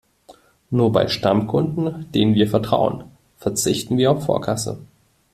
Nur 0.71 0.91
bei 0.91 1.07
Stammkunden, 1.07 2.11
denen 2.11 2.33
wir 2.33 2.47
vertrauen, 2.49 3.03
verzichten 3.37 3.99
wir 3.99 4.09
auf 4.11 4.25
Vorkasse. 4.25 4.79